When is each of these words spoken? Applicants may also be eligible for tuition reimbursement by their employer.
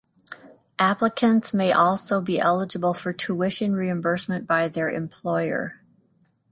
Applicants 0.79 1.53
may 1.53 1.71
also 1.71 2.21
be 2.21 2.39
eligible 2.39 2.95
for 2.95 3.13
tuition 3.13 3.75
reimbursement 3.75 4.47
by 4.47 4.67
their 4.67 4.89
employer. 4.89 5.79